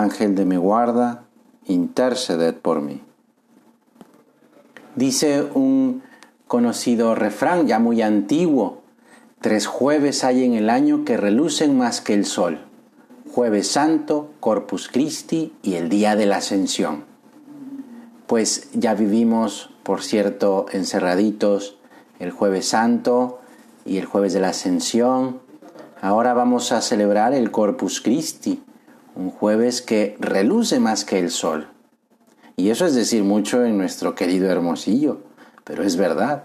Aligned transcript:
Ángel 0.00 0.34
de 0.34 0.44
mi 0.44 0.56
guarda, 0.56 1.24
interceded 1.66 2.54
por 2.54 2.80
mí. 2.80 3.02
Dice 4.94 5.42
un 5.42 6.02
conocido 6.46 7.14
refrán 7.14 7.66
ya 7.66 7.78
muy 7.78 8.02
antiguo, 8.02 8.82
tres 9.40 9.66
jueves 9.66 10.24
hay 10.24 10.44
en 10.44 10.54
el 10.54 10.70
año 10.70 11.04
que 11.04 11.16
relucen 11.16 11.76
más 11.76 12.00
que 12.00 12.14
el 12.14 12.24
sol, 12.24 12.60
jueves 13.30 13.68
santo, 13.68 14.30
Corpus 14.40 14.88
Christi 14.88 15.52
y 15.62 15.74
el 15.74 15.88
día 15.88 16.16
de 16.16 16.26
la 16.26 16.38
ascensión. 16.38 17.04
Pues 18.26 18.70
ya 18.72 18.94
vivimos, 18.94 19.70
por 19.82 20.02
cierto, 20.02 20.66
encerraditos 20.72 21.76
el 22.18 22.30
jueves 22.30 22.68
santo 22.68 23.40
y 23.84 23.98
el 23.98 24.06
jueves 24.06 24.32
de 24.32 24.40
la 24.40 24.48
ascensión. 24.48 25.40
Ahora 26.00 26.34
vamos 26.34 26.72
a 26.72 26.80
celebrar 26.80 27.34
el 27.34 27.50
Corpus 27.50 28.00
Christi, 28.00 28.62
un 29.16 29.30
jueves 29.30 29.80
que 29.80 30.16
reluce 30.20 30.78
más 30.78 31.04
que 31.04 31.18
el 31.18 31.30
sol. 31.30 31.68
Y 32.56 32.70
eso 32.70 32.86
es 32.86 32.94
decir 32.94 33.24
mucho 33.24 33.64
en 33.64 33.78
nuestro 33.78 34.14
querido 34.14 34.50
Hermosillo, 34.50 35.22
pero 35.64 35.82
es 35.82 35.96
verdad. 35.96 36.44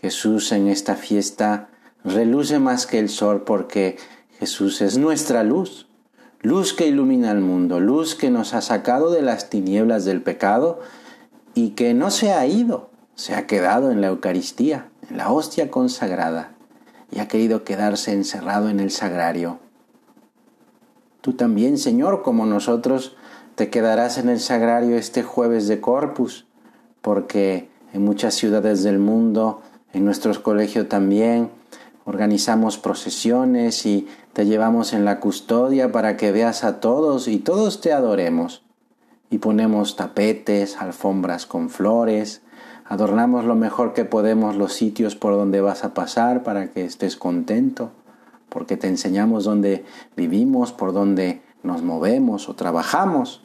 Jesús 0.00 0.52
en 0.52 0.68
esta 0.68 0.96
fiesta 0.96 1.70
reluce 2.04 2.58
más 2.58 2.86
que 2.86 2.98
el 2.98 3.08
sol 3.08 3.42
porque 3.44 3.96
Jesús 4.38 4.82
es 4.82 4.98
nuestra 4.98 5.42
luz, 5.42 5.86
luz 6.42 6.74
que 6.74 6.86
ilumina 6.86 7.30
el 7.30 7.40
mundo, 7.40 7.80
luz 7.80 8.14
que 8.14 8.30
nos 8.30 8.52
ha 8.52 8.60
sacado 8.60 9.10
de 9.10 9.22
las 9.22 9.48
tinieblas 9.48 10.04
del 10.04 10.20
pecado 10.20 10.80
y 11.54 11.70
que 11.70 11.94
no 11.94 12.10
se 12.10 12.32
ha 12.32 12.46
ido, 12.46 12.90
se 13.14 13.34
ha 13.34 13.46
quedado 13.46 13.90
en 13.90 14.02
la 14.02 14.08
Eucaristía, 14.08 14.88
en 15.08 15.16
la 15.16 15.30
hostia 15.30 15.70
consagrada, 15.70 16.52
y 17.10 17.20
ha 17.20 17.28
querido 17.28 17.64
quedarse 17.64 18.12
encerrado 18.12 18.68
en 18.68 18.80
el 18.80 18.90
sagrario 18.90 19.60
Tú 21.24 21.32
también, 21.32 21.78
Señor, 21.78 22.20
como 22.20 22.44
nosotros, 22.44 23.16
te 23.54 23.70
quedarás 23.70 24.18
en 24.18 24.28
el 24.28 24.40
sagrario 24.40 24.98
este 24.98 25.22
jueves 25.22 25.66
de 25.68 25.80
Corpus, 25.80 26.44
porque 27.00 27.70
en 27.94 28.04
muchas 28.04 28.34
ciudades 28.34 28.82
del 28.82 28.98
mundo, 28.98 29.62
en 29.94 30.04
nuestros 30.04 30.38
colegios 30.38 30.86
también, 30.86 31.48
organizamos 32.04 32.76
procesiones 32.76 33.86
y 33.86 34.06
te 34.34 34.44
llevamos 34.44 34.92
en 34.92 35.06
la 35.06 35.18
custodia 35.18 35.90
para 35.92 36.18
que 36.18 36.30
veas 36.30 36.62
a 36.62 36.78
todos 36.78 37.26
y 37.26 37.38
todos 37.38 37.80
te 37.80 37.94
adoremos. 37.94 38.62
Y 39.30 39.38
ponemos 39.38 39.96
tapetes, 39.96 40.76
alfombras 40.76 41.46
con 41.46 41.70
flores, 41.70 42.42
adornamos 42.84 43.46
lo 43.46 43.54
mejor 43.54 43.94
que 43.94 44.04
podemos 44.04 44.56
los 44.56 44.74
sitios 44.74 45.16
por 45.16 45.32
donde 45.32 45.62
vas 45.62 45.84
a 45.84 45.94
pasar 45.94 46.42
para 46.42 46.70
que 46.70 46.84
estés 46.84 47.16
contento 47.16 47.92
porque 48.54 48.76
te 48.76 48.86
enseñamos 48.86 49.42
dónde 49.42 49.84
vivimos, 50.16 50.72
por 50.72 50.92
dónde 50.92 51.42
nos 51.64 51.82
movemos 51.82 52.48
o 52.48 52.54
trabajamos. 52.54 53.42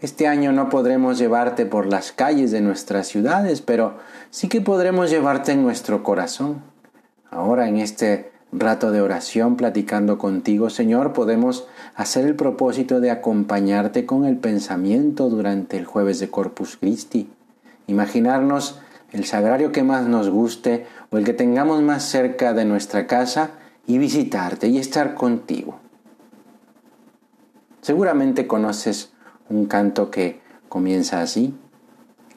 Este 0.00 0.26
año 0.26 0.50
no 0.50 0.68
podremos 0.68 1.16
llevarte 1.16 1.64
por 1.64 1.86
las 1.86 2.10
calles 2.10 2.50
de 2.50 2.60
nuestras 2.60 3.06
ciudades, 3.06 3.62
pero 3.62 3.98
sí 4.30 4.48
que 4.48 4.60
podremos 4.60 5.10
llevarte 5.10 5.52
en 5.52 5.62
nuestro 5.62 6.02
corazón. 6.02 6.62
Ahora 7.30 7.68
en 7.68 7.76
este 7.76 8.32
rato 8.50 8.90
de 8.90 9.00
oración 9.00 9.56
platicando 9.56 10.18
contigo, 10.18 10.70
Señor, 10.70 11.12
podemos 11.12 11.68
hacer 11.94 12.26
el 12.26 12.34
propósito 12.34 12.98
de 12.98 13.12
acompañarte 13.12 14.06
con 14.06 14.24
el 14.24 14.38
pensamiento 14.38 15.28
durante 15.30 15.76
el 15.76 15.84
jueves 15.84 16.18
de 16.18 16.30
Corpus 16.30 16.78
Christi. 16.78 17.30
Imaginarnos 17.86 18.80
el 19.12 19.24
sagrario 19.24 19.70
que 19.70 19.84
más 19.84 20.06
nos 20.06 20.30
guste 20.30 20.86
o 21.10 21.16
el 21.18 21.24
que 21.24 21.32
tengamos 21.32 21.80
más 21.80 22.02
cerca 22.02 22.52
de 22.54 22.64
nuestra 22.64 23.06
casa 23.06 23.50
y 23.88 23.98
visitarte 23.98 24.68
y 24.68 24.78
estar 24.78 25.14
contigo. 25.14 25.80
Seguramente 27.80 28.46
conoces 28.46 29.12
un 29.48 29.64
canto 29.64 30.10
que 30.10 30.40
comienza 30.68 31.22
así. 31.22 31.56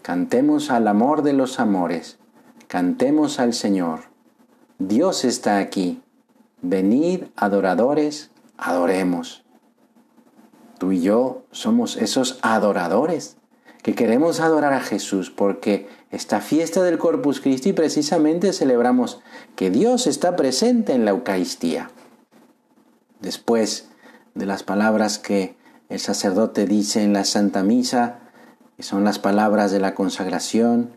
Cantemos 0.02 0.72
al 0.72 0.88
amor 0.88 1.22
de 1.22 1.34
los 1.34 1.60
amores, 1.60 2.18
cantemos 2.68 3.40
al 3.40 3.54
Señor. 3.54 4.00
Dios 4.80 5.26
está 5.26 5.58
aquí. 5.60 6.02
Venid, 6.62 7.26
adoradores, 7.36 8.32
adoremos. 8.58 9.44
Tú 10.80 10.94
y 10.94 11.02
yo 11.02 11.44
somos 11.52 11.98
esos 11.98 12.40
adoradores 12.44 13.36
que 13.84 13.94
queremos 13.94 14.40
adorar 14.40 14.74
a 14.74 14.80
Jesús 14.80 15.30
porque 15.30 15.90
esta 16.12 16.42
fiesta 16.42 16.84
del 16.84 16.98
Corpus 16.98 17.40
Christi 17.40 17.72
precisamente 17.72 18.52
celebramos 18.52 19.22
que 19.56 19.72
Dios 19.72 20.08
está 20.08 20.36
presente 20.36 20.94
en 20.94 21.06
la 21.06 21.12
Eucaristía. 21.12 21.90
Después 23.22 23.90
de 24.36 24.46
las 24.46 24.64
palabras 24.64 25.20
que 25.20 25.56
el 25.88 26.00
sacerdote 26.00 26.66
dice 26.66 27.04
en 27.04 27.14
la 27.14 27.24
Santa 27.24 27.64
Misa, 27.64 28.20
que 28.76 28.84
son 28.84 29.04
las 29.06 29.20
palabras 29.20 29.72
de 29.72 29.80
la 29.80 29.96
consagración, 29.96 30.92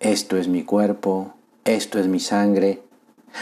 esto 0.00 0.38
es 0.38 0.48
mi 0.48 0.62
cuerpo, 0.64 1.34
esto 1.64 1.98
es 1.98 2.06
mi 2.06 2.20
sangre. 2.20 2.82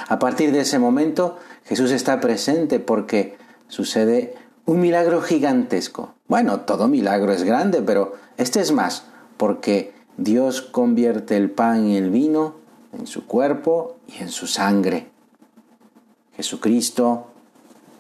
A 0.09 0.19
partir 0.19 0.50
de 0.50 0.61
ese 0.61 0.81
momento 0.81 1.39
Jesús 1.65 1.93
está 1.93 2.21
presente 2.21 2.81
porque 2.81 3.37
sucede 3.69 4.34
un 4.65 4.81
milagro 4.81 5.21
gigantesco. 5.22 6.15
Bueno, 6.27 6.61
todo 6.61 6.89
milagro 6.89 7.33
es 7.33 7.45
grande, 7.45 7.83
pero 7.83 8.15
este 8.37 8.61
es 8.61 8.72
más, 8.72 9.05
porque 9.37 9.96
Dios 10.16 10.62
convierte 10.62 11.37
el 11.37 11.50
pan 11.50 11.87
y 11.87 11.97
el 11.97 12.10
vino 12.10 12.54
en 12.93 13.06
su 13.06 13.27
cuerpo 13.27 13.97
y 14.06 14.22
en 14.22 14.31
su 14.31 14.47
sangre. 14.47 15.09
Jesucristo, 16.37 17.27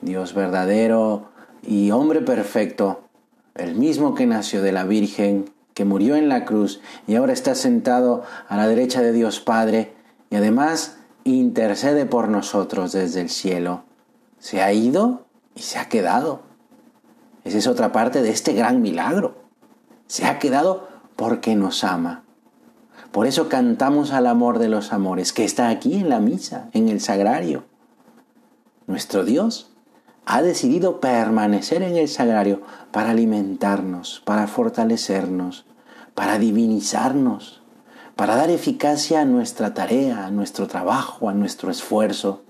Dios 0.00 0.34
verdadero 0.34 1.28
y 1.62 1.90
hombre 1.90 2.20
perfecto, 2.20 3.02
el 3.54 3.74
mismo 3.74 4.14
que 4.14 4.26
nació 4.26 4.62
de 4.62 4.72
la 4.72 4.84
Virgen, 4.84 5.50
que 5.74 5.84
murió 5.84 6.16
en 6.16 6.28
la 6.28 6.44
cruz 6.44 6.80
y 7.06 7.16
ahora 7.16 7.32
está 7.32 7.54
sentado 7.54 8.22
a 8.48 8.56
la 8.56 8.66
derecha 8.66 9.02
de 9.02 9.12
Dios 9.12 9.40
Padre 9.40 9.92
y 10.30 10.36
además 10.36 10.96
intercede 11.24 12.06
por 12.06 12.28
nosotros 12.28 12.92
desde 12.92 13.20
el 13.20 13.28
cielo, 13.28 13.84
se 14.38 14.62
ha 14.62 14.72
ido 14.72 15.26
y 15.54 15.62
se 15.62 15.78
ha 15.78 15.88
quedado. 15.88 16.40
Esa 17.44 17.58
es 17.58 17.66
otra 17.66 17.92
parte 17.92 18.22
de 18.22 18.30
este 18.30 18.52
gran 18.54 18.80
milagro. 18.80 19.36
Se 20.06 20.24
ha 20.24 20.38
quedado 20.38 20.88
porque 21.16 21.56
nos 21.56 21.82
ama. 21.84 22.22
Por 23.10 23.26
eso 23.26 23.48
cantamos 23.48 24.12
al 24.12 24.26
amor 24.26 24.58
de 24.58 24.68
los 24.68 24.92
amores, 24.92 25.32
que 25.32 25.44
está 25.44 25.68
aquí 25.68 25.94
en 25.94 26.08
la 26.08 26.20
misa, 26.20 26.68
en 26.72 26.88
el 26.88 27.00
sagrario. 27.00 27.64
Nuestro 28.86 29.24
Dios 29.24 29.70
ha 30.26 30.42
decidido 30.42 31.00
permanecer 31.00 31.82
en 31.82 31.96
el 31.96 32.08
sagrario 32.08 32.60
para 32.90 33.10
alimentarnos, 33.10 34.22
para 34.24 34.46
fortalecernos, 34.46 35.64
para 36.14 36.38
divinizarnos, 36.38 37.62
para 38.16 38.36
dar 38.36 38.50
eficacia 38.50 39.22
a 39.22 39.24
nuestra 39.24 39.72
tarea, 39.74 40.26
a 40.26 40.30
nuestro 40.30 40.66
trabajo, 40.66 41.28
a 41.28 41.34
nuestro 41.34 41.70
esfuerzo. 41.70 42.42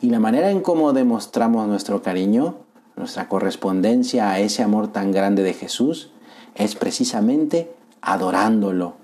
Y 0.00 0.10
la 0.10 0.20
manera 0.20 0.50
en 0.50 0.60
cómo 0.60 0.92
demostramos 0.92 1.66
nuestro 1.66 2.02
cariño 2.02 2.56
nuestra 2.96 3.28
correspondencia 3.28 4.30
a 4.30 4.40
ese 4.40 4.62
amor 4.62 4.88
tan 4.88 5.12
grande 5.12 5.42
de 5.42 5.54
Jesús 5.54 6.10
es 6.54 6.74
precisamente 6.74 7.74
adorándolo. 8.00 8.94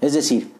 Es 0.00 0.12
decir, 0.12 0.52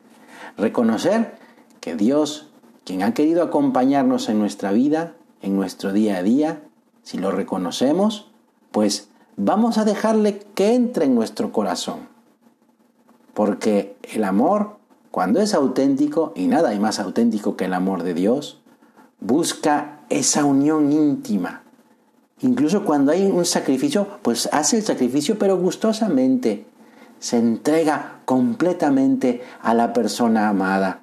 reconocer 0.57 1.37
que 1.81 1.95
Dios, 1.95 2.49
quien 2.85 3.03
ha 3.03 3.15
querido 3.15 3.43
acompañarnos 3.43 4.29
en 4.29 4.39
nuestra 4.39 4.73
vida, 4.73 5.15
en 5.43 5.57
nuestro 5.57 5.93
día 5.93 6.17
a 6.17 6.23
día, 6.23 6.63
si 7.03 7.19
lo 7.19 7.31
reconocemos, 7.31 8.31
pues 8.73 9.09
vamos 9.37 9.79
a 9.79 9.85
dejarle 9.85 10.41
que 10.55 10.75
entre 10.75 11.07
en 11.07 11.15
nuestro 11.15 11.53
corazón. 11.53 12.09
Porque 13.35 13.97
el 14.03 14.25
amor, 14.25 14.77
cuando 15.11 15.41
es 15.41 15.55
auténtico, 15.55 16.33
y 16.35 16.49
nada 16.49 16.71
hay 16.71 16.81
más 16.81 16.99
auténtico 16.99 17.57
que 17.57 17.67
el 17.67 17.75
amor 17.75 18.03
de 18.03 18.15
Dios, 18.15 18.61
busca 19.21 20.01
esa 20.09 20.45
unión 20.45 20.93
íntima, 20.93 21.63
Incluso 22.41 22.85
cuando 22.85 23.13
hay 23.13 23.27
un 23.27 23.45
sacrificio, 23.45 24.07
pues 24.23 24.49
hace 24.53 24.79
el 24.79 24.85
sacrificio 24.85 25.39
pero 25.39 25.57
gustosamente. 25.57 26.67
Se 27.19 27.37
entrega 27.37 28.21
completamente 28.25 29.43
a 29.61 29.75
la 29.75 29.93
persona 29.93 30.49
amada. 30.49 31.03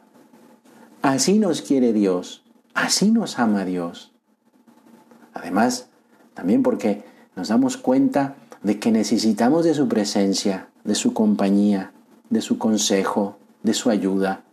Así 1.01 1.39
nos 1.39 1.61
quiere 1.61 1.91
Dios. 1.91 2.43
Así 2.73 3.11
nos 3.11 3.37
ama 3.37 3.65
Dios. 3.65 4.13
Además, 5.33 5.89
también 6.33 6.63
porque 6.63 7.03
nos 7.35 7.49
damos 7.49 7.77
cuenta 7.77 8.35
de 8.63 8.79
que 8.79 8.91
necesitamos 8.91 9.65
de 9.65 9.73
su 9.73 9.87
presencia, 9.87 10.69
de 10.83 10.95
su 10.95 11.13
compañía, 11.13 11.91
de 12.29 12.41
su 12.41 12.57
consejo, 12.57 13.37
de 13.63 13.73
su 13.73 13.89
ayuda. 13.89 14.43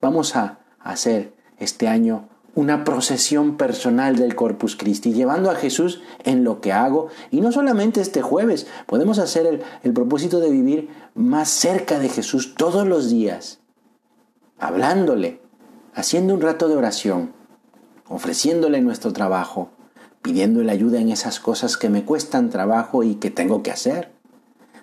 Vamos 0.00 0.36
a 0.36 0.60
hacer 0.80 1.34
este 1.58 1.88
año 1.88 2.28
una 2.58 2.82
procesión 2.82 3.56
personal 3.56 4.16
del 4.16 4.34
Corpus 4.34 4.74
Christi, 4.74 5.12
llevando 5.12 5.48
a 5.48 5.54
Jesús 5.54 6.00
en 6.24 6.42
lo 6.42 6.60
que 6.60 6.72
hago. 6.72 7.06
Y 7.30 7.40
no 7.40 7.52
solamente 7.52 8.00
este 8.00 8.20
jueves, 8.20 8.66
podemos 8.86 9.20
hacer 9.20 9.62
el, 9.84 9.92
propósito 9.92 10.40
de 10.40 10.50
vivir 10.50 10.88
más 11.14 11.50
cerca 11.50 12.00
de 12.00 12.08
Jesús 12.08 12.56
todos 12.56 12.84
los 12.84 13.10
días, 13.10 13.60
hablándole, 14.58 15.40
haciendo 15.94 16.34
un 16.34 16.40
rato 16.40 16.66
de 16.66 16.74
oración, 16.74 17.32
ofreciéndole 18.08 18.80
nuestro 18.80 19.12
trabajo, 19.12 19.70
pidiéndole 20.20 20.72
ayuda 20.72 20.98
en 20.98 21.10
esas 21.10 21.38
cosas 21.38 21.76
que 21.76 21.90
me 21.90 22.04
cuestan 22.04 22.50
trabajo 22.50 23.04
y 23.04 23.14
que 23.14 23.30
tengo 23.30 23.62
que 23.62 23.70
hacer. 23.70 24.10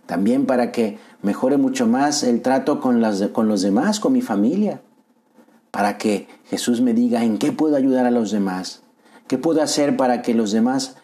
También 0.05 0.45
para 0.45 0.71
que 0.71 0.97
mejore 1.21 1.57
mucho 1.57 1.87
más 1.87 2.23
el 2.23 2.41
trato 2.41 2.79
con, 2.79 3.01
las, 3.01 3.21
con 3.33 3.49
los 3.49 3.61
demás, 3.61 3.99
con 3.99 4.13
mi 4.13 4.21
familia. 4.21 4.79
Para 5.75 5.97
que 5.97 6.29
Jesús 6.45 6.79
me 6.79 6.93
diga 6.93 7.25
en 7.25 7.37
qué 7.37 7.51
puedo 7.51 7.75
ayudar 7.75 8.05
a 8.05 8.11
los 8.11 8.31
demás. 8.31 8.81
¿Qué 9.27 9.37
puedo 9.37 9.61
hacer 9.61 9.97
para 9.97 10.21
que 10.21 10.33
los 10.33 10.53
demás 10.53 10.95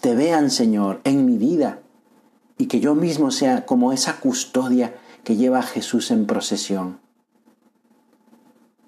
te 0.00 0.14
vean, 0.14 0.52
Señor, 0.52 1.00
en 1.02 1.26
mi 1.26 1.36
vida? 1.36 1.80
Y 2.56 2.66
que 2.66 2.78
yo 2.78 2.94
mismo 2.94 3.32
sea 3.32 3.66
como 3.66 3.92
esa 3.92 4.20
custodia 4.20 4.94
que 5.24 5.34
lleva 5.34 5.58
a 5.58 5.64
Jesús 5.64 6.12
en 6.12 6.26
procesión. 6.26 7.00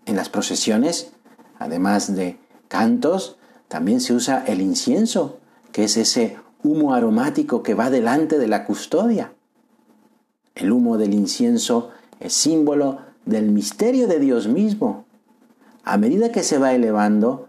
En 0.07 0.15
las 0.15 0.29
procesiones, 0.29 1.11
además 1.59 2.15
de 2.15 2.39
cantos, 2.69 3.37
también 3.67 4.01
se 4.01 4.15
usa 4.15 4.45
el 4.47 4.61
incienso, 4.61 5.41
que 5.73 5.83
es 5.83 5.97
ese 5.97 6.37
humo 6.63 6.95
aromático 6.95 7.65
que 7.65 7.75
va 7.75 7.91
delante 7.91 8.39
de 8.39 8.47
la 8.47 8.65
custodia. 8.65 9.33
El 10.55 10.71
humo 10.71 10.99
del 10.99 11.13
incienso 11.13 11.91
es 12.21 12.33
símbolo 12.33 12.99
del 13.27 13.51
misterio 13.51 14.07
de 14.07 14.21
Dios 14.21 14.47
mismo. 14.47 15.05
A 15.85 15.97
medida 15.97 16.33
que 16.33 16.43
se 16.43 16.59
va 16.59 16.75
elevando, 16.75 17.49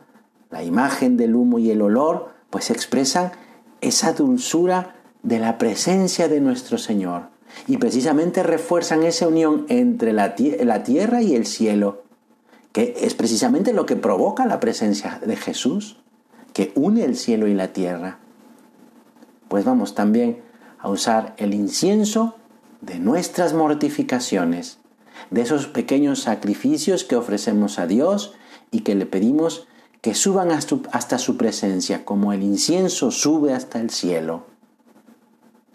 la 0.49 0.63
imagen 0.63 1.17
del 1.17 1.35
humo 1.35 1.59
y 1.59 1.71
el 1.71 1.81
olor 1.81 2.29
pues 2.49 2.69
expresan 2.69 3.31
esa 3.81 4.13
dulzura 4.13 4.95
de 5.23 5.39
la 5.39 5.57
presencia 5.57 6.27
de 6.27 6.41
nuestro 6.41 6.77
Señor 6.77 7.29
y 7.67 7.77
precisamente 7.77 8.43
refuerzan 8.43 9.03
esa 9.03 9.27
unión 9.27 9.65
entre 9.69 10.13
la, 10.13 10.35
la 10.63 10.83
tierra 10.83 11.21
y 11.21 11.35
el 11.35 11.45
cielo, 11.45 12.03
que 12.71 12.95
es 13.01 13.13
precisamente 13.13 13.73
lo 13.73 13.85
que 13.85 13.95
provoca 13.95 14.45
la 14.45 14.59
presencia 14.59 15.19
de 15.25 15.35
Jesús, 15.35 15.97
que 16.53 16.71
une 16.75 17.03
el 17.03 17.15
cielo 17.15 17.47
y 17.47 17.53
la 17.53 17.73
tierra. 17.73 18.19
Pues 19.47 19.65
vamos 19.65 19.95
también 19.95 20.41
a 20.79 20.89
usar 20.89 21.33
el 21.37 21.53
incienso 21.53 22.35
de 22.81 22.99
nuestras 22.99 23.53
mortificaciones, 23.53 24.79
de 25.29 25.41
esos 25.41 25.67
pequeños 25.67 26.21
sacrificios 26.21 27.03
que 27.03 27.15
ofrecemos 27.15 27.79
a 27.79 27.87
Dios 27.87 28.33
y 28.71 28.81
que 28.81 28.95
le 28.95 29.05
pedimos 29.05 29.67
que 30.01 30.15
suban 30.15 30.51
hasta 30.51 31.17
su 31.17 31.37
presencia, 31.37 32.03
como 32.03 32.33
el 32.33 32.43
incienso 32.43 33.09
sube 33.09 33.53
hasta 33.53 33.79
el 33.79 33.89
cielo. 33.89 34.45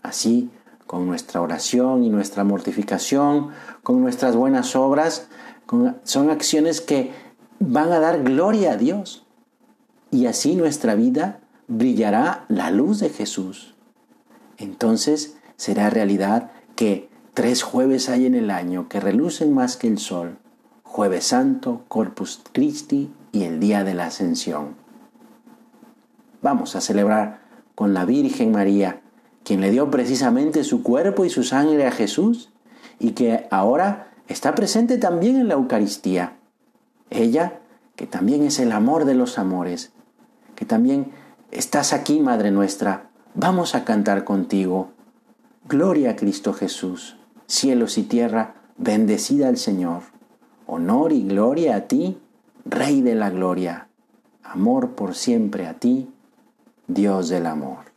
Así, 0.03 0.50
con 0.87 1.06
nuestra 1.06 1.41
oración 1.41 2.05
y 2.05 2.11
nuestra 2.11 2.45
mortificación, 2.45 3.50
con 3.83 4.03
nuestras 4.03 4.37
buenas 4.37 4.77
obras, 4.77 5.29
son 6.05 6.31
acciones 6.31 6.81
que 6.81 7.12
van 7.59 7.93
a 7.93 8.01
dar 8.01 8.23
gloria 8.23 8.73
a 8.73 8.77
Dios. 8.77 9.25
Y 10.11 10.27
así 10.27 10.56
nuestra 10.56 10.94
vida 10.94 11.41
brillará 11.67 12.44
la 12.49 12.71
luz 12.71 13.01
de 13.01 13.11
Jesús. 13.11 13.75
Entonces 14.56 15.37
será 15.56 15.91
realidad 15.91 16.51
que 16.75 17.07
tres 17.38 17.62
jueves 17.62 18.08
hay 18.08 18.26
en 18.26 18.35
el 18.35 18.50
año 18.50 18.88
que 18.88 18.99
relucen 18.99 19.55
más 19.55 19.76
que 19.76 19.87
el 19.87 19.99
sol. 19.99 20.38
Jueves 20.82 21.26
Santo, 21.26 21.85
Corpus 21.87 22.43
Christi 22.50 23.12
y 23.31 23.44
el 23.44 23.61
Día 23.61 23.85
de 23.85 23.94
la 23.94 24.06
Ascensión. 24.06 24.75
Vamos 26.43 26.75
a 26.75 26.81
celebrar 26.81 27.38
con 27.76 27.94
la 27.94 28.05
Virgen 28.05 28.50
María, 28.50 29.02
quien 29.44 29.61
le 29.61 29.70
dio 29.70 29.88
precisamente 29.88 30.64
su 30.64 30.82
cuerpo 30.82 31.25
y 31.25 31.31
su 31.31 31.44
sangre 31.44 31.87
a 31.87 31.93
Jesús 31.93 32.50
y 32.99 33.12
que 33.12 33.46
ahora 33.52 34.11
está 34.26 34.56
presente 34.56 34.99
también 34.99 35.37
en 35.37 35.46
la 35.46 35.55
Eucaristía. 35.55 36.38
Ella, 37.08 37.61
que 37.94 38.08
también 38.08 38.43
es 38.43 38.58
el 38.58 38.73
amor 38.73 39.05
de 39.05 39.14
los 39.14 39.38
amores, 39.38 39.93
que 40.56 40.64
también 40.64 41.12
estás 41.52 41.93
aquí, 41.93 42.19
Madre 42.19 42.50
nuestra, 42.50 43.11
vamos 43.37 43.76
a 43.76 43.84
cantar 43.84 44.25
contigo. 44.25 44.88
Gloria 45.69 46.11
a 46.11 46.17
Cristo 46.17 46.52
Jesús, 46.52 47.18
cielos 47.49 47.99
y 47.99 48.05
tierra, 48.05 48.55
bendecida 48.77 49.49
al 49.49 49.56
Señor. 49.56 50.03
Honor 50.67 51.12
y 51.12 51.27
gloria 51.27 51.75
a 51.75 51.81
ti, 51.89 52.19
Rey 52.65 53.00
de 53.00 53.15
la 53.15 53.31
gloria. 53.31 53.89
Amor 54.45 54.91
por 54.91 55.15
siempre 55.15 55.67
a 55.67 55.75
ti, 55.75 56.09
Dios 56.87 57.31
del 57.31 57.47
amor. 57.47 57.88